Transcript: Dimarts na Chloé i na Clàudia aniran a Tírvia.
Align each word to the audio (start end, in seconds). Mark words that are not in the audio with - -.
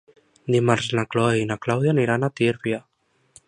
Dimarts 0.55 0.87
na 0.99 1.03
Chloé 1.11 1.37
i 1.41 1.45
na 1.51 1.59
Clàudia 1.67 1.95
aniran 1.97 2.25
a 2.29 2.33
Tírvia. 2.41 2.85